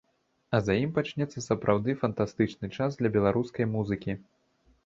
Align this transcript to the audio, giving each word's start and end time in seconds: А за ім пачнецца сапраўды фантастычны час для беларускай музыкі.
А 0.57 0.59
за 0.69 0.77
ім 0.85 0.93
пачнецца 0.95 1.43
сапраўды 1.49 1.95
фантастычны 2.05 2.71
час 2.79 2.91
для 3.03 3.15
беларускай 3.19 3.73
музыкі. 3.75 4.19